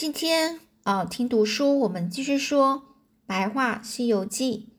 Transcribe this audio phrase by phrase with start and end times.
[0.00, 2.76] 今天啊，听读书，我们继续说
[3.26, 4.70] 《白话西游记》。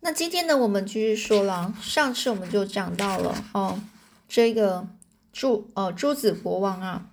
[0.00, 1.72] 那今天呢，我们继续说了。
[1.80, 3.80] 上次我们就讲到了哦，
[4.28, 4.86] 这个
[5.32, 7.06] 朱呃朱子国王啊，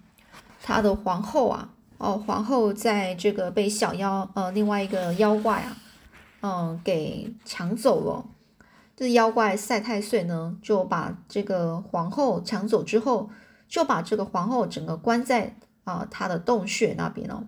[0.62, 1.70] 他的皇后啊，
[2.00, 5.78] 哦皇后在这个被小妖呃另外一个妖怪啊，
[6.42, 8.26] 嗯给抢走了。
[8.98, 13.30] 这妖怪赛太岁呢，就把这个皇后抢走之后，
[13.70, 15.56] 就把这个皇后整个关在。
[15.84, 17.48] 啊，他的洞穴那边哦。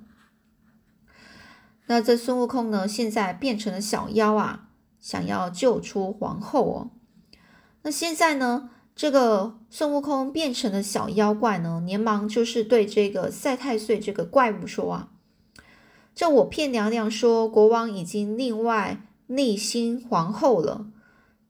[1.88, 6.90] 那这孙悟空呢，现在变成了小妖啊，想要救出皇后哦。
[7.84, 15.10] 那现在呢，这个孙悟空变成了小妖怪呢，连忙就是对这个赛太岁这个怪物说啊
[16.16, 20.88] ：“这我骗娘娘说国王已经另外内心皇后了。”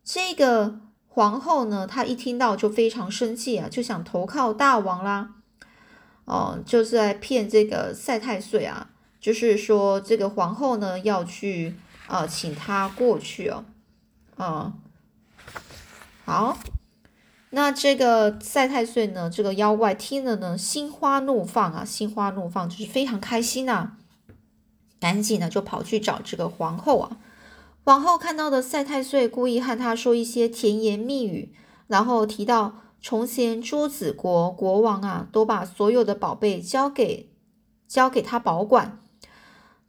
[0.04, 5.36] 这个皇后呢，她一听到就非常生气啊，就想投靠大王啦。
[6.26, 8.90] 哦，就是在骗这个赛太岁啊，
[9.20, 11.76] 就是说这个皇后呢要去
[12.08, 13.64] 啊，请他过去哦，
[14.36, 14.74] 啊，
[16.26, 16.58] 好，
[17.52, 23.92] 那这个赛太岁呢，这个妖怪听了呢，心花怒放啊，心花怒放就是非常开心呐，
[25.00, 27.18] 赶紧呢就跑去找这个皇后啊，
[27.84, 31.54] 皇后看到的赛太岁故意和他说一些甜言蜜语，
[31.86, 32.82] 然后提到。
[33.08, 37.30] 从前朱子国国王啊，都把所有的宝贝交给
[37.88, 38.98] 交给他保管，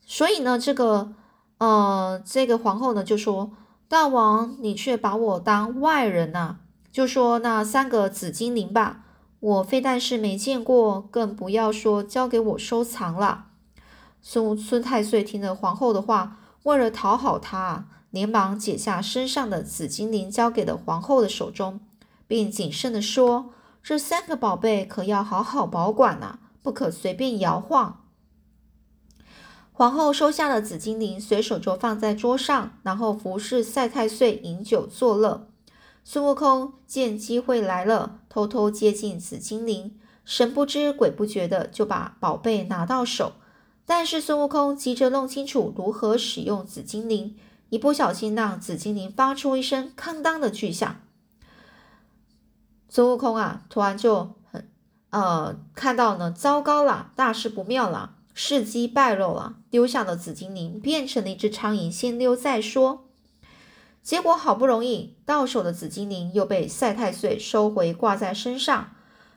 [0.05, 1.15] 所以呢，这个
[1.57, 3.53] 呃，这个皇后呢就说
[3.89, 6.59] ：“大王，你却把我当外人呐！”
[6.93, 9.07] 就说那三个紫精灵吧，
[9.41, 13.47] 我非但是没见过，更不要说交给我收藏了。
[14.21, 21.81] 孙孙太岁听了皇后的话，为了讨好她，连忙解下身上的紫精灵，交给了皇后的手中。
[22.27, 28.05] 并谨慎地说：“这三个宝贝可要好好保管呐，不可随便摇晃。”
[29.73, 35.49] 皇后收下了紫精灵，随手就放在桌上，然后服侍赛太岁饮酒作乐。
[36.03, 43.35] 孙悟空见机会来了，偷偷接近紫精灵，神不知鬼不觉的就把宝贝拿到手。
[43.85, 47.37] 但是孙悟空急着弄清楚如何使用紫精灵，
[47.69, 51.01] 一不小心让紫精灵发出一声“哐当”的巨响。
[52.89, 54.69] 孙悟空啊，突然就很
[55.11, 63.05] 呃看到呢，糟糕了，大事不妙了，事机败露了，丢下了紫精灵，变成了一只苍蝇，先溜再说。
[64.03, 68.91] 结果好不容易到手的紫精灵又被赛太岁收回，挂在身上。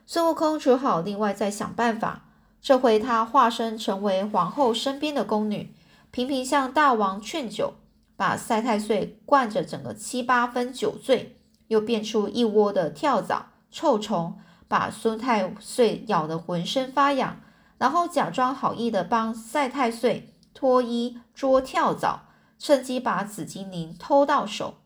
[0.06, 2.26] 孙悟空只好另外再想办法。
[2.62, 5.74] 这回他化身成为皇后身边的宫女，
[6.10, 7.74] 频频向大王劝酒，
[8.16, 11.39] 把赛太岁灌着整个七八分酒醉。
[11.70, 14.36] 又变出一窝的跳蚤、臭虫，
[14.66, 17.36] 把孙太岁咬得浑身发痒，
[17.78, 22.24] 然后假装好意的帮赛太岁脱衣捉跳蚤，
[22.58, 24.78] 趁机把紫精灵偷到手，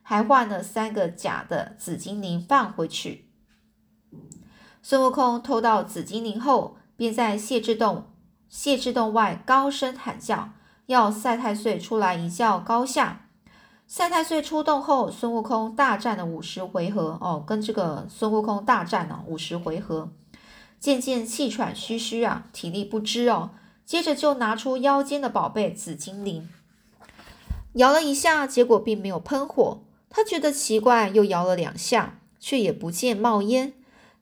[0.00, 3.28] 还换了三个假的紫精灵放回去。
[4.80, 8.06] 孙悟空偷到紫精灵后，便在谢之洞
[8.48, 10.50] 谢之洞外高声喊叫，
[10.86, 13.24] 要赛太岁出来一较高下。
[13.90, 20.10] 赛太岁出动后，孙悟空大战了五十回合哦，跟这个孙悟空大战了五十回合，
[20.78, 23.50] 渐渐气喘吁吁啊，体力不支哦。
[23.86, 26.46] 接着就拿出腰间的宝贝紫精灵，
[27.72, 29.80] 摇了一下，结果并没有喷火。
[30.10, 33.72] 他觉得奇怪，又摇了两下，却也不见冒烟。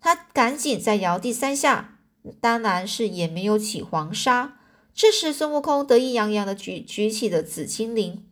[0.01, 1.99] 他赶紧再摇第三下，
[2.41, 4.59] 当然是也没有起黄沙。
[4.95, 8.26] 这时，孙悟空得意洋洋的举举起了紫精灵。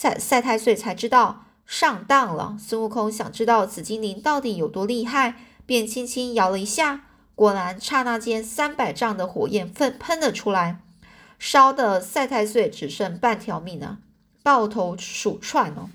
[0.00, 2.56] 赛赛太岁才知道上当了。
[2.58, 5.34] 孙悟空想知道紫精灵到底有多厉害，
[5.66, 7.02] 便轻轻摇了一下，
[7.34, 10.80] 果然刹那间三百丈的火焰喷喷了出来，
[11.38, 13.98] 烧的赛太岁只剩半条命了，
[14.42, 15.90] 抱头鼠窜哦。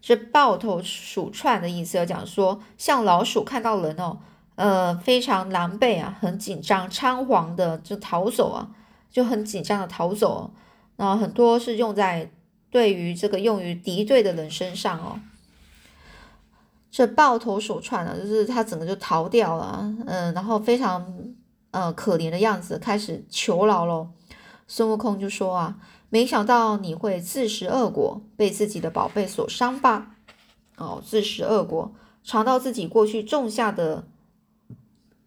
[0.00, 4.18] 这抱头鼠窜的意思要讲说，像老鼠看到人哦，
[4.54, 8.68] 呃，非常狼狈啊，很紧张，仓皇的就逃走啊，
[9.10, 10.52] 就很紧张的逃走。
[11.06, 12.30] 后很多是用在
[12.70, 15.20] 对于这个用于敌对的人身上哦。
[16.90, 21.06] 这抱头鼠窜啊，就是他整个就逃掉了，嗯，然后非常
[21.70, 24.08] 呃可怜的样子，开始求饶喽。
[24.66, 25.78] 孙悟空就说啊，
[26.08, 30.16] 没想到你会自食恶果，被自己的宝贝所伤吧？
[30.76, 34.08] 哦，自食恶果，尝到自己过去种下的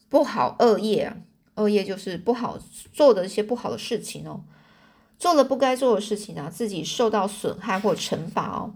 [0.10, 1.16] 不好恶业，
[1.56, 2.58] 恶业就是不好
[2.92, 4.42] 做的一些不好的事情哦。
[5.22, 8.74] 做了不该做的事情啊，自己受到损害或惩罚哦。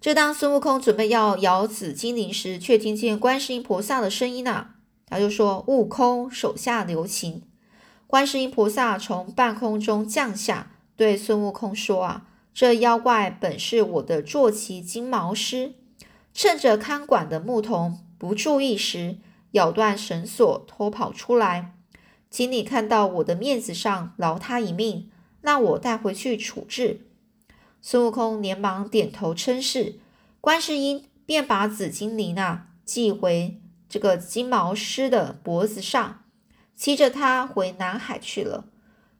[0.00, 7.42] 就当孙悟空准备要咬紫精灵时，却听见观世音菩萨的声音啊，他就说：“悟空，手下留情。”
[8.06, 15.74] 观世音菩萨从半空中降下，对孙悟空说：“啊，这妖怪本是我的坐骑金毛狮，
[16.32, 19.16] 趁着看管的牧童不注意时，
[19.50, 21.73] 咬断绳索偷跑出来。
[22.34, 25.08] 请你看到我的面子上饶他一命，
[25.40, 27.06] 让我带回去处置。”
[27.80, 30.00] 孙悟空连忙点头称是，
[30.40, 36.24] 观世音便把紫金铃啊系回这个金毛狮的脖子上。
[36.74, 38.64] 骑着它回南海去了。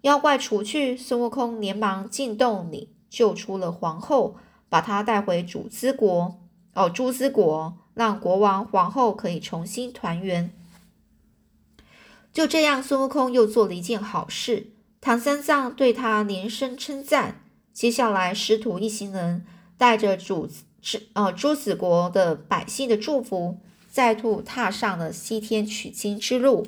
[0.00, 4.34] 妖怪除去，孙悟空连忙进洞里救出了皇后，
[4.68, 6.40] 把她带回主子国
[6.72, 10.50] 哦，朱兹国，让国王、皇后可以重新团圆。
[12.34, 14.72] 就这样，孙悟空又做了一件好事。
[15.00, 17.42] 唐三藏对他连声称赞。
[17.72, 19.46] 接下来，师徒一行人
[19.78, 20.64] 带着主子
[21.12, 26.66] 呃朱子国的百姓的祝福，再度踏上了西天取经之路。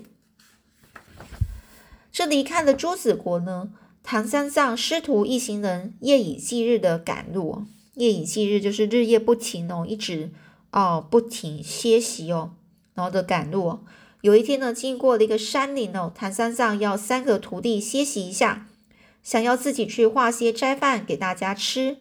[2.13, 3.71] 这离开了朱子国呢，
[4.05, 7.65] 唐三藏师徒一行人夜以继日的赶路，
[7.95, 10.31] 夜以继日就是日夜不停哦，一直
[10.71, 12.53] 哦不停歇息哦，
[12.95, 13.81] 然后的赶路。
[14.27, 18.67] 有一天呢，经过了一个山林哦，唐三藏要三个徒弟歇息一下，
[19.23, 21.99] 想要自己去化些斋饭给大家吃。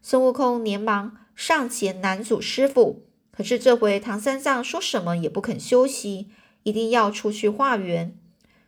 [0.00, 6.28] 孙悟空连忙上前拦阻师傅，可是这回唐三藏说什么也不肯休息，
[6.62, 8.16] 一定要出去化缘。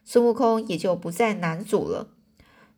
[0.04, 2.10] 孙悟空也就不再难阻了。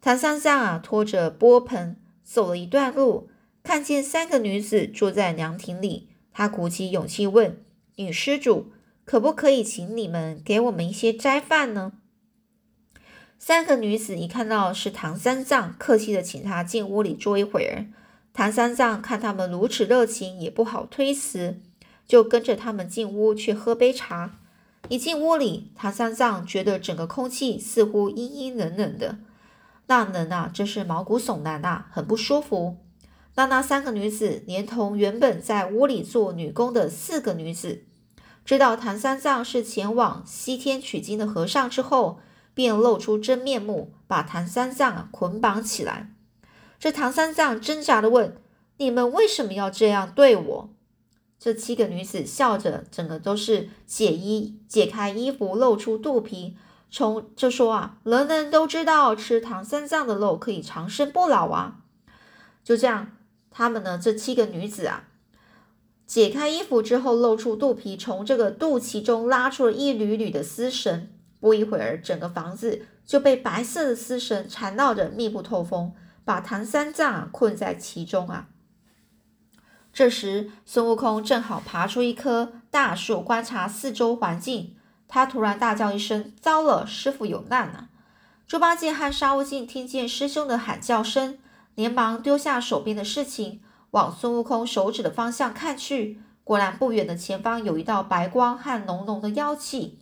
[0.01, 3.29] 唐三藏啊，拖着钵盆走了一段路，
[3.65, 7.61] 看见三个女子坐在凉亭里，他鼓起勇气问
[7.97, 8.71] 女施主
[9.11, 11.95] ：“可不可以请你们给我们一些斋饭呢？”
[13.41, 17.87] 三个女子一看到是唐三藏，客气的请他进屋里坐一会儿。
[18.33, 21.61] 唐三藏看他们如此热情，也不好推辞，
[22.07, 24.39] 就跟着他们进屋去喝杯茶。
[24.89, 29.19] 一进屋里，唐三藏觉得整个空气似乎阴阴冷冷的，
[29.89, 32.77] 那冷啊，真是毛骨悚然啊，很不舒服。
[33.35, 37.83] 那那三个女子，连同原本在屋里做女工的四个女子，
[38.45, 42.21] 知道唐三藏是前往西天取经的和尚之后，
[42.55, 46.13] 便露出真面目，把唐三藏啊捆绑起来。
[46.79, 48.37] 这唐三藏挣扎的问
[48.79, 50.71] ：“你们为什么要这样对我？”
[51.39, 56.57] 这七个女子笑着，整个都是解衣、解开衣服，露出肚皮，
[56.91, 61.81] 从就说啊，人人都知道吃唐三藏的肉可以长生不老啊。
[62.65, 63.13] 就这样，
[63.51, 65.05] 他们呢，这七个女子啊，
[66.11, 71.09] 解开衣服之后，露出肚皮，从这个肚脐中拉出了一缕缕的丝绳。
[71.39, 75.93] 不一会儿，整个房子就被白色的丝绳缠绕着，密不透风，
[76.25, 78.49] 把唐三藏困在其中啊。
[79.93, 84.75] 这时，孙悟空正好爬出一棵大树，观察四周环境。
[85.07, 87.89] 他突然大叫一声：“糟了，师傅有难了！”
[88.49, 91.39] 猪八戒和沙悟净听见师兄的喊叫声，
[91.77, 93.61] 连忙丢下手边的事情，
[93.93, 96.21] 往孙悟空手指的方向看去。
[96.45, 99.99] 果然，不远的前方有一道白光和浓浓的妖气。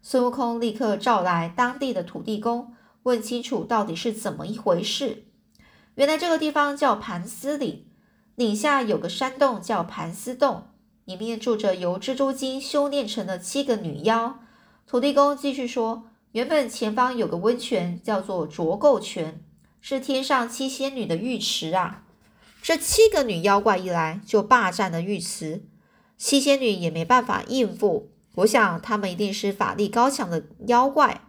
[0.00, 2.72] 孙悟空立刻召来当地的土地公，
[3.02, 5.24] 问清楚到底是怎么一回事。
[5.96, 7.86] 原来这个地方叫盘丝岭。
[8.36, 10.68] 岭下有个山洞叫盘丝洞，
[11.04, 14.38] 里面住着由蜘蛛精修炼成的七个女妖。
[14.86, 19.44] 土地公继续说，原本前方有个温泉叫做浊垢泉，
[19.82, 22.04] 是天上七仙女的浴池啊。
[22.62, 25.64] 这七个女妖怪一来就霸占了浴池，
[26.16, 28.10] 七仙女也没办法应付。
[28.36, 31.22] 我想他们一定是法力高强的妖怪。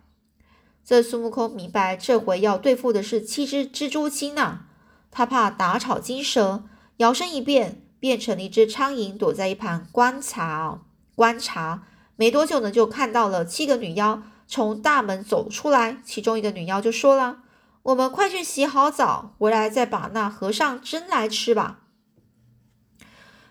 [0.84, 4.66] 这孙悟空明白，这回要对付的是七只蜘蛛精呐，
[5.10, 6.64] 他怕打草惊蛇。
[6.98, 10.82] 摇身一变，变成了一只苍蝇，躲在一旁观察啊。
[11.16, 11.84] 观察
[12.16, 15.98] 没多久呢，就看到了七个女妖从大门走出来。
[16.04, 17.40] 其中一个女妖就说了
[17.84, 21.80] ：“我们快去洗好澡，回来再把那和尚蒸来吃吧。”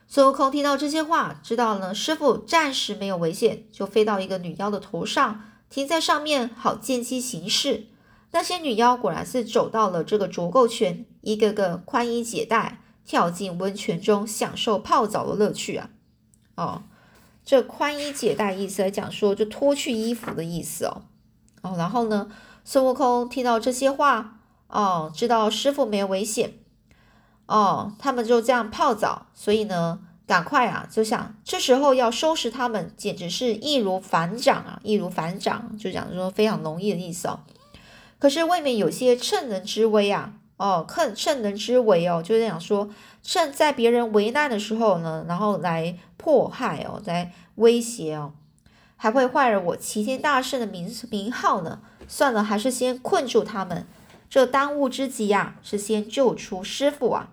[0.07, 7.87] 孙悟空听到这些话，知道了师傅暂时没有危险，就飞到一个女妖的头上，停在上面，好见机行事。
[8.33, 12.79] 那些女妖果然是走到了这个浊垢泉，一个个宽衣解带。
[13.03, 15.91] 跳进温泉中，享受泡澡的乐趣啊！
[16.55, 16.83] 哦，
[17.45, 21.03] 这宽衣解带意思来讲说，就脱去衣服的意思哦。
[21.63, 22.31] 哦，然后呢，
[22.65, 24.39] 孙悟空听到这些话，
[24.69, 26.55] 哦，知道师傅没有危险，
[27.47, 37.41] 哦，他们就这样泡澡，所以呢，赶快啊，就想这时候要收拾他们，简直是易如反掌啊，易如反掌，就讲说非常容易的意思哦。
[38.19, 40.35] 可是未免有些趁人之危啊。
[40.57, 42.91] 哦，趁趁人之危哦，就是讲说，
[43.23, 48.35] 趁在别人危难的时候呢，然后来迫害哦，来威胁哦。
[48.99, 51.81] 还会坏了我齐天大圣的名名号呢。
[52.13, 53.87] 算了，还是先困住他们。
[54.29, 57.31] 这当务之急呀，是先救出师傅啊。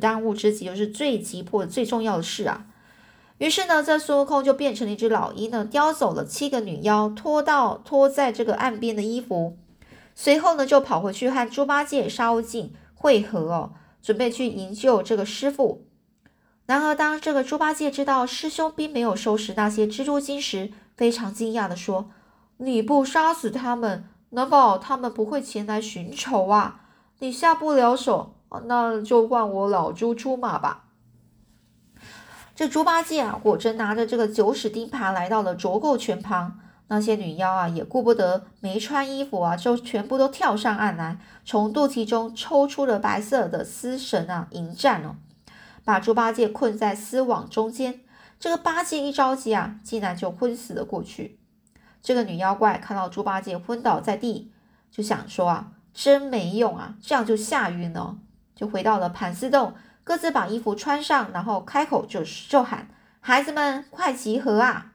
[0.00, 2.66] 当务之急就是最急迫、最重要的事啊。
[3.38, 9.58] 于是呢，这孙悟空就变成了一只老鹰呢，叼走了七个女妖，拖到拖在这个岸边的衣服。
[10.14, 15.84] 随后呢，就跑回去和猪八戒、沙悟净会合哦，准备去营救这个师傅。
[16.66, 22.10] 然而，当这个猪八戒知道师兄并没有收拾那些蜘蛛精时，非常惊讶的说
[22.58, 26.80] ：“你不杀死他们，难保他们不会前来寻仇啊？
[27.18, 28.34] 你下不了手，
[28.64, 30.84] 那就换我老猪出马吧。”
[32.54, 36.58] 这猪八戒啊，果真拿着这个九齿钉耙来到了浊垢泉旁。
[36.88, 45.14] 那些女妖啊，也顾不得没穿衣服啊，就全部都跳上岸来，从肚脐中抽出了白色的丝绳啊，迎战哦，
[45.84, 48.00] 把猪八戒困在丝网中间。
[48.38, 51.39] 这个八戒一着急啊，竟然就昏死了过去。
[52.02, 54.50] 这个女妖怪看到猪八戒昏倒在地，
[54.90, 58.18] 就想说啊，真没用啊，这样就吓晕了，
[58.54, 62.88] 就回到了盘丝洞，各自把衣服穿上，然后开口就就喊
[63.20, 64.92] ：“孩子们，快集合啊！”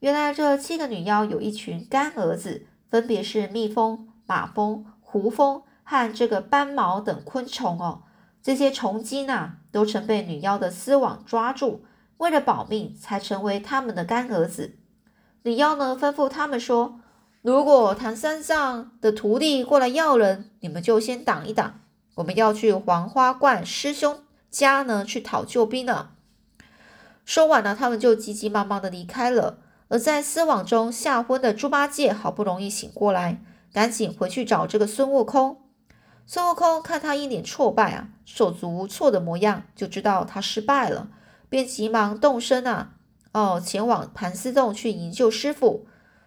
[0.00, 8.04] 原来这七个女妖有一群干儿子，分别是蜜蜂、马蜂、胡蜂和这个斑毛等昆虫哦。
[8.42, 11.84] 这些虫精啊，都曾被女妖的丝网抓住，
[12.16, 14.78] 为了保命，才成为他们的干儿子。
[15.42, 17.00] 李妖呢，吩咐他们说
[17.40, 21.80] ：“如果唐三藏的徒弟过来要人，你们就先挡一挡。
[22.16, 26.10] 我们要去黄花观师兄家呢，去讨救兵了。”
[27.24, 29.58] 说完了，他们就急急忙忙的离开了。
[29.88, 33.42] 而在丝网中吓昏的猪八戒好不容易醒过来，
[33.72, 35.62] 赶紧回去找这个孙悟空。
[36.26, 41.08] 孙悟空看他一脸挫败啊，手足无措的模样，就知道他失败了，
[41.48, 42.92] 便急忙动身啊，
[43.32, 45.86] 哦，前往盘丝洞去营救师傅。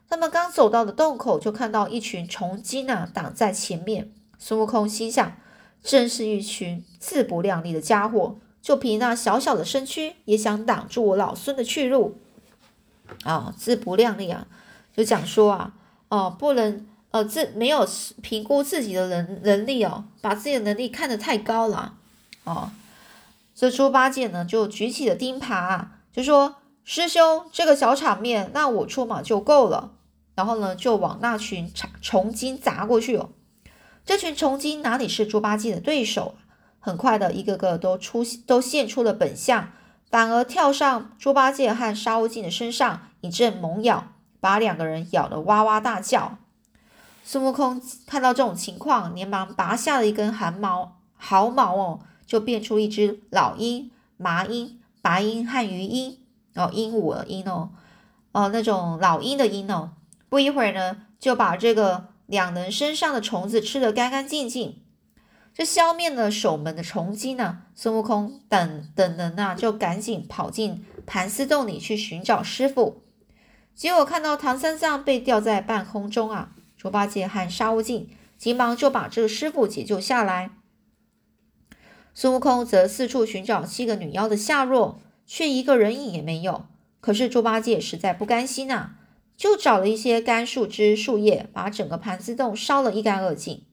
[0.09, 4.11] 他们刚走到的洞口，就看到一群虫精啊挡在前面。
[4.37, 5.35] 孙悟空心想，
[5.81, 12.19] 真是一群自不量力的家伙，就凭那小小的身躯，也想挡住我老孙的去路。
[13.23, 14.47] 啊，自不量力啊，
[14.95, 15.73] 就讲说啊，
[16.09, 17.87] 哦，不能，呃，自没有
[18.21, 21.95] 评估自己的能能力哦，把自己的能力看得太高了，
[22.43, 22.71] 哦，
[23.53, 29.91] 这猪八戒呢就举起了钉耙，就说师兄这个小场面，那我出马就够了，
[30.35, 31.71] 然后呢就往那群
[32.01, 33.29] 虫精砸过去哦，
[34.05, 36.43] 这群虫精哪里是猪八戒的对手啊
[36.79, 39.69] 很快的一个个都出都现出了本相。
[40.11, 46.37] 反而跳上猪八戒和沙悟净的身上，一阵猛咬，把两个人咬得哇哇大叫。
[47.23, 56.19] 孙悟空看到这种情况，连忙拔下了一根汗毛毫毛哦，就变出一只老鹰、麻鹰、白鹰和鱼鹰
[56.55, 57.71] 哦，鹦鹉的鹰哦，
[58.31, 59.93] 哦那种老鹰的鹰哦。
[60.29, 64.81] 不一会儿呢，就把这个两人身上的虫子吃得干干净净。
[65.53, 73.03] 这消灭了守门的虫精呢，孙悟空等等人啊，就赶紧跑进盘丝洞里去寻找师傅。
[73.75, 80.51] 结果看到唐三藏被吊在半空中啊，猪八戒和沙悟净急忙就把这个师傅解救下来。
[82.15, 86.65] 孙悟空则四处寻找七个女妖的下落，却一个人影也没有。
[86.99, 88.91] 可是猪八戒实在不甘心呐，
[89.35, 93.63] 就找了一些干树枝、树叶，把整个盘丝洞烧了一干二净。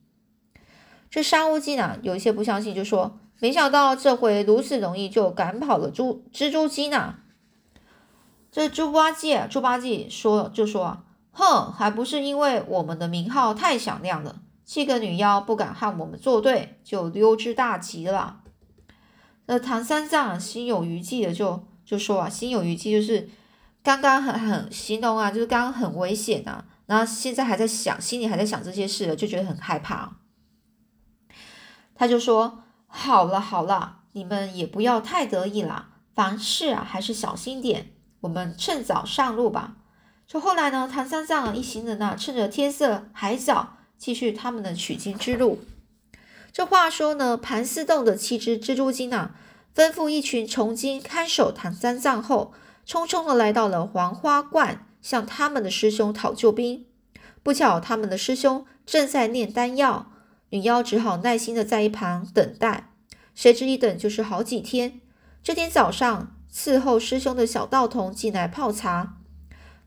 [1.08, 7.20] 这沙悟净啊，有一些不相信，就说：“没想到这回如此容易就赶跑了猪蜘蛛精呐。”
[8.50, 18.39] 这猪八戒，猪八戒说：“就说，哼，还不是因为我们的名号太响亮了，七个女妖不敢和我们作对，就溜之大吉了。”
[19.52, 23.28] 那唐三藏心有余悸的就就说啊，心有余悸就是
[23.82, 30.18] 刚刚很很形容啊，就是刚刚很危险啊，然后现在还在想，心里还在想这些事，就觉得很害怕。
[31.96, 37.90] 他就说：“好了好了，你们也不要太得意了，凡事啊还是小心点。
[38.20, 39.78] 我们趁早上路吧。”
[40.28, 45.58] 就后来呢，唐三藏一行人呢，趁着天色还早，继续他们的取经之路。
[46.52, 49.34] 这话说呢，盘丝洞的七只蜘蛛精啊，
[49.74, 52.52] 吩咐一群虫精看守唐三藏后，
[52.86, 56.86] 匆匆的来到了黄花观，向他们的师兄讨救兵。
[57.42, 60.12] 不巧，他们的师兄正在炼丹药。
[60.50, 62.90] 女妖只好耐心的在一旁等待，
[63.36, 65.00] 谁知一等就是好几天。
[65.44, 69.14] 这天早上，伺候师兄的小道童进来泡茶，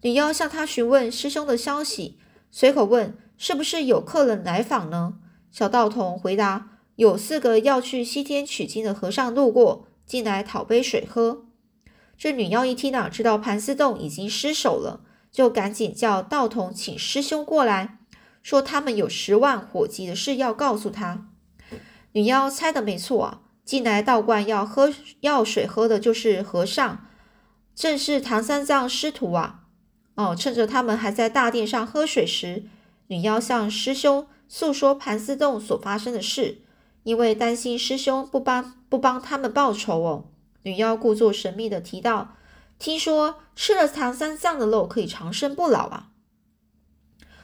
[0.02, 2.18] 女妖向他询问师兄的消息，
[2.50, 5.16] 随口问是不是有客人来访呢？
[5.54, 11.46] 小道童回答：有四个要去西天取经的和尚路过，进来讨杯水喝。
[12.18, 18.00] 这女妖一听啊，知道盘丝洞已经失守了，就赶紧叫道童请师兄过来，
[18.42, 21.28] 说他们有十万火急的事要告诉他。
[22.14, 27.06] 女妖猜的没错啊，进来道观要喝药水喝的就是和尚，
[27.76, 29.66] 正是唐三藏师徒啊。
[30.16, 32.64] 哦，趁着他们还在大殿上喝水时，
[33.08, 36.60] 女妖向师兄诉说盘丝洞所发生的事，
[37.02, 40.26] 因为担心师兄不帮不帮他们报仇哦。
[40.62, 42.36] 女妖故作神秘的提到，
[42.78, 46.12] 听说吃了唐三藏的肉可以长生不老啊。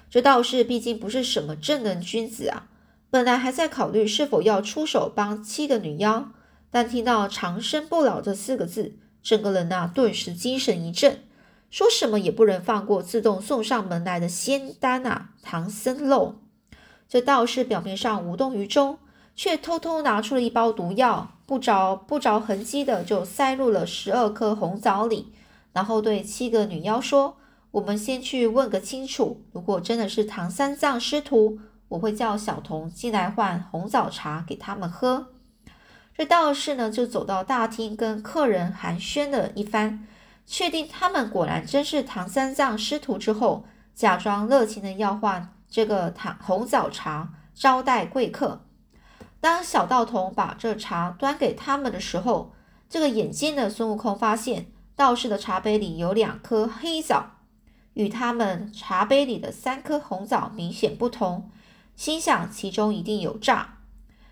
[0.07, 2.67] 这道士毕竟不是什么正人君子啊，
[3.09, 6.31] 本来还在考虑是否要出手帮七个女妖，
[6.69, 11.23] 但听到长生不老这四个字，整个人呐顿时精神一振，
[11.71, 16.35] 说什么也不能放过自动送上门来的仙丹啊，唐僧肉。
[17.09, 18.99] 这道士表面上无动于衷。
[19.35, 25.31] 却偷偷拿出了一包毒药，不着不着痕迹的就塞入了十二颗红枣里，
[25.71, 27.37] 然后对七个女妖说
[27.71, 29.41] ：“我们先去问个清楚。
[29.53, 35.27] 如果真的是唐三藏师徒，我会叫小童进来换红枣茶给他们喝。”
[36.13, 40.05] 这道士呢，就走到大厅跟客人寒暄了一番，
[40.45, 43.63] 确定他们果然真是唐三藏师徒之后，
[43.95, 48.65] 假装热情的要换这个糖红枣茶招待贵客。
[49.39, 52.53] 当小道童把这茶端给他们的时候，
[52.89, 57.37] 这个眼尖的孙悟空发现道士的茶杯里有两颗黑枣，
[57.93, 61.49] 与他们茶杯里的三颗红枣明显不同，
[61.95, 63.77] 心想其中一定有诈，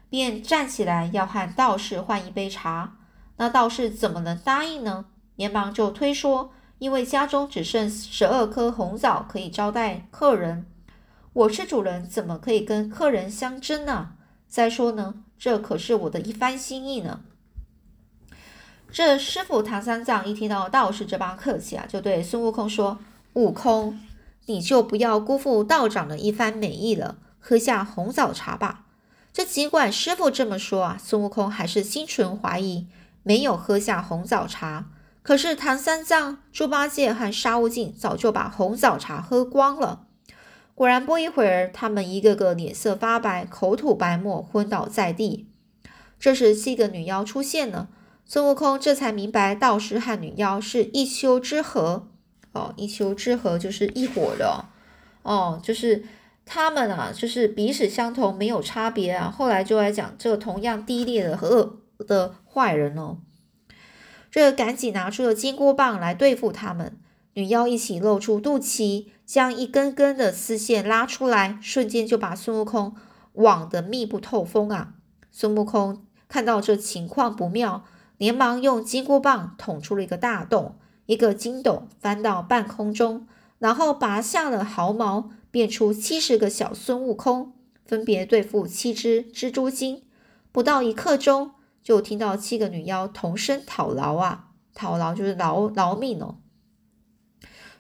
[0.10, 2.98] 便站起来要和道士换一杯茶。
[3.38, 5.06] 那道士怎么能答应呢？
[5.36, 10.66] 连忙就推说，因为家中只剩十二颗红枣可以招待客人，
[11.38, 14.14] 我是主人，怎么可以跟客人相争呢？
[14.48, 17.20] 再说呢，这可是我的一番心意呢。
[18.92, 22.98] 这师傅唐三藏一听到道士这般客气啊，就对孙悟空说
[23.34, 24.00] ：“悟空，
[24.48, 28.86] 你就不要辜负道长的一番美意了，喝下红枣茶吧。”
[29.32, 32.88] 这尽管师傅这么说啊，孙悟空还是心存怀疑，
[33.22, 34.88] 没有喝下红枣茶。
[35.22, 40.07] 可是唐三藏、猪八戒和沙悟净早就把红枣茶喝光了。
[40.78, 45.50] 果然，不一会儿，他们一个个脸色发白，口吐白沫，昏倒在地。
[46.20, 47.90] 这时，七个女妖出现了，
[48.26, 52.04] 孙悟空这才明白，道士和女妖是一丘之貉。
[52.52, 54.66] 哦，一丘之貉就是一伙的。
[55.24, 56.04] 哦，就是
[56.46, 59.34] 他们啊，就是彼此相同，没有差别啊。
[59.36, 63.18] 后来就来讲这同样低劣的和恶的坏人哦。
[64.30, 67.00] 这赶紧拿出了金箍棒来对付他们。
[67.34, 72.96] 女妖一起露出肚脐，将一根根的丝线拉出来，瞬间就把孙悟空
[73.34, 74.94] 网得密不透风啊！
[75.30, 77.84] 孙悟空看到这情况不妙，
[78.18, 83.28] 连忙用金箍棒捅出了一个大洞，一个金斗翻到半空中，
[83.60, 87.52] 然后拔下了毫毛，变出七十个小孙悟空，
[87.86, 90.04] 分别对付七只蜘蛛精。
[90.54, 91.52] 不到一刻钟，
[91.84, 94.46] 就听到七个女妖同声讨饶啊！
[94.74, 96.38] 讨饶就是饶饶命哦。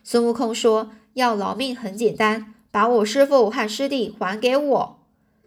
[0.04, 5.00] 孙悟空说：“要饶命很简单，把我师父和师弟还给我。”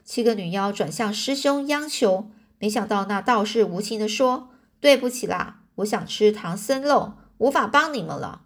[0.05, 2.29] 七个女妖转向师兄央求，
[2.59, 4.49] 没想到那道士无情地说
[4.81, 8.43] ：“对不起啦，我想吃唐僧肉，无法帮你们了。”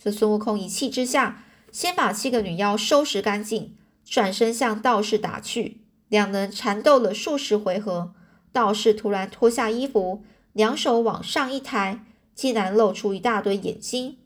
[0.00, 5.80] 这孙悟空一气之下，先把七个女妖收拾干净，转身向道士打去。
[6.08, 8.14] 两人缠斗了数十回合，
[8.52, 12.04] 道士突然脱下衣服，两手往上一抬，
[12.36, 14.18] 竟然露出一大堆眼睛。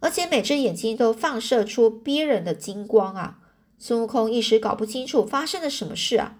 [0.00, 3.38] 而且每只眼睛都放射出逼人的金光啊！
[3.78, 6.38] 孙悟空一时搞不清楚发生了什么事啊，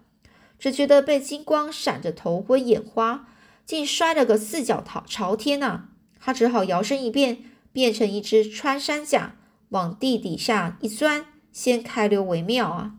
[0.59, 3.29] 只觉得被金光闪着头昏眼花，
[3.65, 5.89] 竟摔了个四脚朝朝天呐！
[6.19, 9.37] 他只好摇身一变，变成一只穿山甲，
[9.69, 12.93] 往地底下一钻，先开溜为妙啊！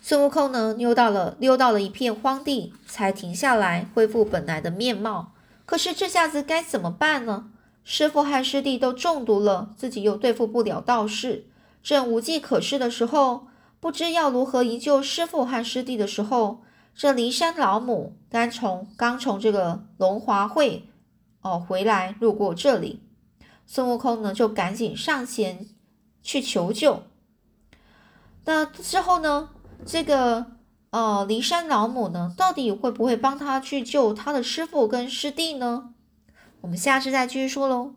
[0.00, 5.32] 孙悟空呢，溜到了溜到了一片荒地，才停下来，恢复本来的面貌。
[5.64, 7.50] 可是这下子该怎么办呢？
[7.88, 11.46] 师傅和师弟都中毒了，自己又对付不了道士，
[11.84, 13.46] 正无计可施的时候，
[13.78, 16.62] 不知要如何营救师傅和师弟的时候，
[16.96, 20.88] 这骊山老母刚从刚从这个龙华会
[21.42, 23.04] 哦回来，路过这里，
[23.66, 25.68] 孙悟空呢就赶紧上前
[26.24, 27.04] 去求救。
[28.46, 29.50] 那之后呢，
[29.84, 30.46] 这个
[30.90, 35.92] 呃骊山老母呢，到底会不会帮他去救他的师傅跟师弟呢？
[36.66, 37.94] 我们下次再继续说喽。